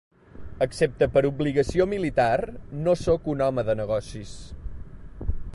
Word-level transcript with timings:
Excepte 0.65 1.07
per 1.17 1.23
obligació 1.29 1.87
militar, 1.93 2.31
no 2.87 2.97
soc 3.05 3.31
un 3.37 3.47
home 3.49 3.69
de 3.71 3.79
negocis. 3.85 4.37